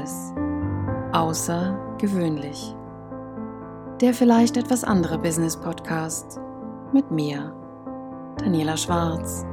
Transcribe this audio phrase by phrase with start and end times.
[0.00, 0.32] alles
[1.12, 2.74] außergewöhnlich.
[4.00, 6.40] Der vielleicht etwas andere Business Podcast
[6.92, 7.54] mit mir,
[8.38, 9.44] Daniela Schwarz.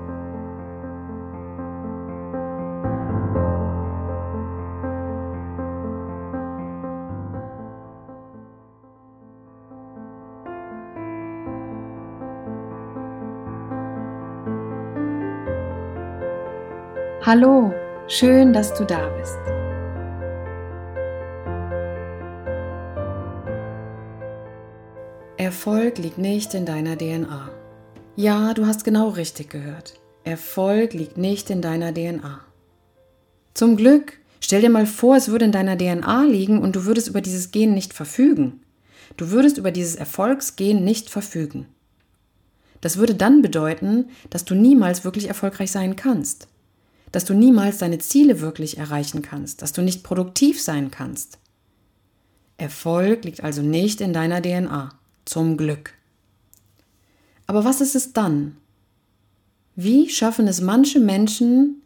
[17.25, 17.73] Hallo,
[18.07, 19.37] schön, dass du da bist.
[25.37, 27.50] Erfolg liegt nicht in deiner DNA.
[28.15, 30.00] Ja, du hast genau richtig gehört.
[30.23, 32.41] Erfolg liegt nicht in deiner DNA.
[33.53, 37.08] Zum Glück, stell dir mal vor, es würde in deiner DNA liegen und du würdest
[37.08, 38.61] über dieses Gen nicht verfügen.
[39.16, 41.67] Du würdest über dieses Erfolgsgen nicht verfügen.
[42.81, 46.47] Das würde dann bedeuten, dass du niemals wirklich erfolgreich sein kannst
[47.12, 51.40] dass du niemals deine Ziele wirklich erreichen kannst, dass du nicht produktiv sein kannst.
[52.58, 54.97] Erfolg liegt also nicht in deiner DNA,
[55.28, 55.94] zum Glück.
[57.45, 58.58] Aber was ist es dann?
[59.75, 61.84] Wie schaffen es manche Menschen,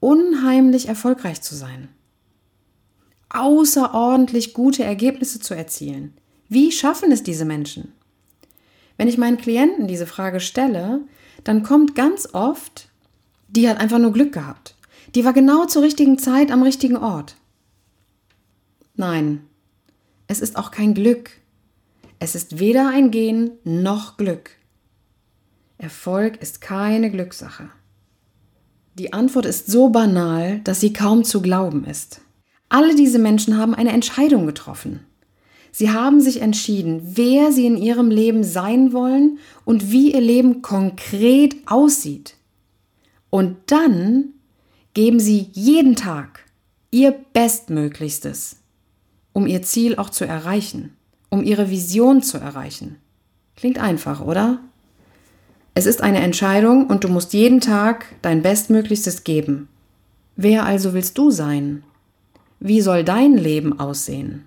[0.00, 1.88] unheimlich erfolgreich zu sein?
[3.30, 6.12] Außerordentlich gute Ergebnisse zu erzielen.
[6.48, 7.92] Wie schaffen es diese Menschen?
[8.96, 11.00] Wenn ich meinen Klienten diese Frage stelle,
[11.42, 12.88] dann kommt ganz oft
[13.54, 14.74] die hat einfach nur Glück gehabt.
[15.14, 17.36] Die war genau zur richtigen Zeit am richtigen Ort.
[18.96, 19.46] Nein,
[20.26, 21.30] es ist auch kein Glück.
[22.18, 24.50] Es ist weder ein Gehen noch Glück.
[25.78, 27.68] Erfolg ist keine Glückssache.
[28.94, 32.20] Die Antwort ist so banal, dass sie kaum zu glauben ist.
[32.68, 35.00] Alle diese Menschen haben eine Entscheidung getroffen.
[35.72, 40.62] Sie haben sich entschieden, wer sie in ihrem Leben sein wollen und wie ihr Leben
[40.62, 42.36] konkret aussieht.
[43.30, 44.34] Und dann
[44.94, 46.44] geben Sie jeden Tag
[46.92, 48.58] Ihr Bestmöglichstes,
[49.32, 50.96] um Ihr Ziel auch zu erreichen,
[51.34, 52.96] um Ihre Vision zu erreichen.
[53.56, 54.60] Klingt einfach, oder?
[55.74, 59.68] Es ist eine Entscheidung und du musst jeden Tag dein Bestmöglichstes geben.
[60.36, 61.82] Wer also willst du sein?
[62.60, 64.46] Wie soll dein Leben aussehen?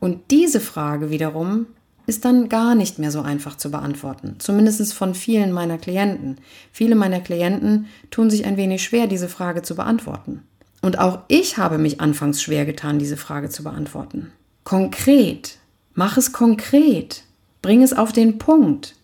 [0.00, 1.66] Und diese Frage wiederum
[2.08, 4.34] ist dann gar nicht mehr so einfach zu beantworten.
[4.40, 6.38] Zumindest von vielen meiner Klienten.
[6.72, 10.42] Viele meiner Klienten tun sich ein wenig schwer, diese Frage zu beantworten.
[10.80, 14.32] Und auch ich habe mich anfangs schwer getan, diese Frage zu beantworten.
[14.64, 15.58] Konkret.
[15.94, 17.24] Mach es konkret.
[17.60, 18.96] Bring es auf den Punkt.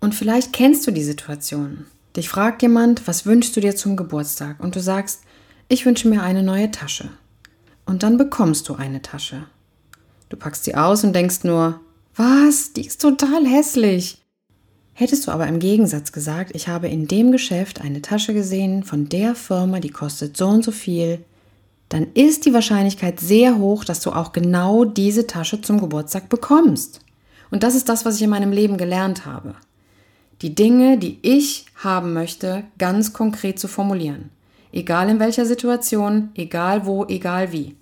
[0.00, 1.86] Und vielleicht kennst du die Situation.
[2.16, 4.60] Dich fragt jemand, was wünschst du dir zum Geburtstag?
[4.60, 5.22] Und du sagst,
[5.68, 7.10] ich wünsche mir eine neue Tasche.
[7.86, 9.46] Und dann bekommst du eine Tasche.
[10.28, 11.80] Du packst sie aus und denkst nur,
[12.16, 12.72] was?
[12.72, 14.22] Die ist total hässlich.
[14.92, 19.08] Hättest du aber im Gegensatz gesagt, ich habe in dem Geschäft eine Tasche gesehen von
[19.08, 21.24] der Firma, die kostet so und so viel,
[21.94, 26.98] dann ist die Wahrscheinlichkeit sehr hoch, dass du auch genau diese Tasche zum Geburtstag bekommst.
[27.52, 29.54] Und das ist das, was ich in meinem Leben gelernt habe.
[30.42, 34.30] Die Dinge, die ich haben möchte, ganz konkret zu formulieren.
[34.72, 37.76] Egal in welcher Situation, egal wo, egal wie.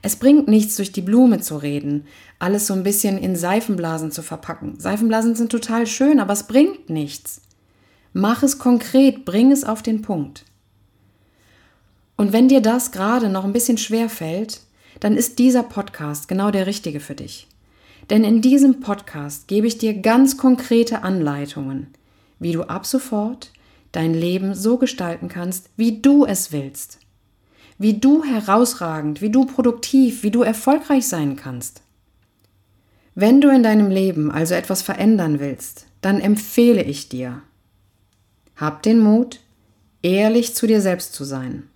[0.00, 2.06] Es bringt nichts, durch die Blume zu reden,
[2.38, 4.80] alles so ein bisschen in Seifenblasen zu verpacken.
[4.80, 7.42] Seifenblasen sind total schön, aber es bringt nichts.
[8.14, 10.46] Mach es konkret, bring es auf den Punkt.
[12.18, 14.60] Und wenn dir das gerade noch ein bisschen schwer fällt,
[15.00, 17.48] dann ist dieser Podcast genau der richtige für dich.
[18.10, 21.86] Denn in diesem Podcast gebe ich dir ganz konkrete Anleitungen,
[22.38, 23.52] wie du ab sofort
[23.92, 26.98] dein Leben so gestalten kannst, wie du es willst
[27.78, 31.82] wie du herausragend, wie du produktiv, wie du erfolgreich sein kannst.
[33.14, 37.42] Wenn du in deinem Leben also etwas verändern willst, dann empfehle ich dir,
[38.56, 39.40] hab den Mut,
[40.02, 41.68] ehrlich zu dir selbst zu sein.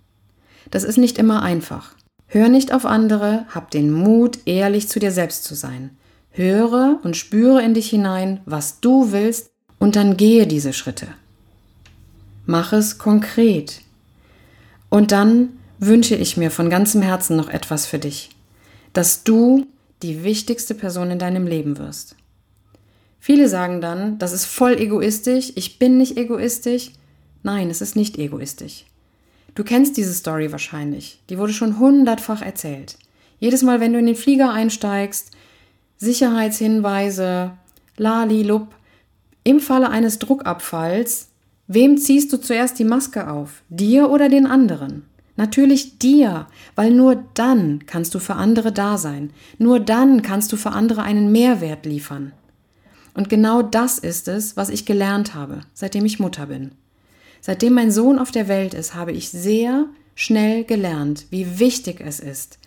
[0.73, 1.91] Das ist nicht immer einfach.
[2.25, 5.91] Hör nicht auf andere, hab den Mut, ehrlich zu dir selbst zu sein.
[6.31, 11.09] Höre und spüre in dich hinein, was du willst, und dann gehe diese Schritte.
[12.47, 13.81] Mach es konkret.
[14.89, 18.31] Und dann wünsche ich mir von ganzem Herzen noch etwas für dich,
[18.93, 19.67] dass du
[20.01, 22.15] die wichtigste Person in deinem Leben wirst.
[23.19, 26.93] Viele sagen dann, das ist voll egoistisch, ich bin nicht egoistisch.
[27.43, 28.85] Nein, es ist nicht egoistisch.
[29.55, 32.97] Du kennst diese Story wahrscheinlich, die wurde schon hundertfach erzählt.
[33.39, 35.31] Jedes Mal, wenn du in den Flieger einsteigst,
[35.97, 37.51] Sicherheitshinweise,
[37.97, 38.75] lali, lup,
[39.43, 41.29] im Falle eines Druckabfalls,
[41.67, 43.61] wem ziehst du zuerst die Maske auf?
[43.69, 45.05] Dir oder den anderen?
[45.35, 49.31] Natürlich dir, weil nur dann kannst du für andere da sein.
[49.57, 52.33] Nur dann kannst du für andere einen Mehrwert liefern.
[53.13, 56.71] Und genau das ist es, was ich gelernt habe, seitdem ich Mutter bin.
[57.45, 62.21] Seitdem mein Sohn auf der Welt ist, habe ich sehr schnell gelernt, wie wichtig es
[62.21, 62.57] ist,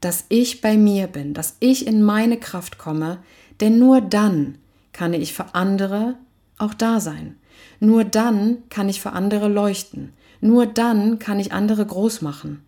[0.00, 3.18] dass ich bei mir bin, dass ich in meine Kraft komme,
[3.60, 4.56] denn nur dann
[4.94, 6.16] kann ich für andere
[6.56, 7.36] auch da sein.
[7.78, 10.14] Nur dann kann ich für andere leuchten.
[10.40, 12.62] Nur dann kann ich andere groß machen.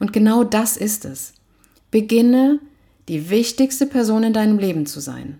[0.00, 1.34] Und genau das ist es.
[1.92, 2.58] Beginne,
[3.06, 5.38] die wichtigste Person in deinem Leben zu sein.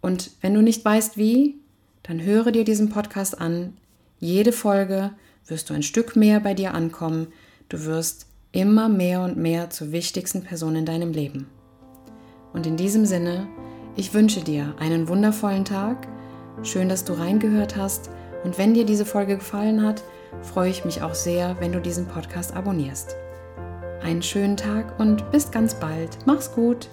[0.00, 1.56] Und wenn du nicht weißt wie,
[2.04, 3.72] dann höre dir diesen Podcast an.
[4.20, 5.12] Jede Folge
[5.46, 7.28] wirst du ein Stück mehr bei dir ankommen.
[7.70, 11.46] Du wirst immer mehr und mehr zur wichtigsten Person in deinem Leben.
[12.52, 13.48] Und in diesem Sinne,
[13.96, 16.06] ich wünsche dir einen wundervollen Tag.
[16.62, 18.10] Schön, dass du reingehört hast.
[18.44, 20.02] Und wenn dir diese Folge gefallen hat,
[20.42, 23.16] freue ich mich auch sehr, wenn du diesen Podcast abonnierst.
[24.02, 26.18] Einen schönen Tag und bis ganz bald.
[26.26, 26.90] Mach's gut.